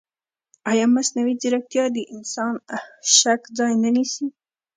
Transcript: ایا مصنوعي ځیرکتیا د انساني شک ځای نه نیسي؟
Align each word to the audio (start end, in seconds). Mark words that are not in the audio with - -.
ایا 0.71 0.85
مصنوعي 0.95 1.33
ځیرکتیا 1.41 1.85
د 1.91 1.97
انساني 2.13 2.61
شک 3.17 3.41
ځای 3.57 3.73
نه 3.83 3.89
نیسي؟ 3.95 4.25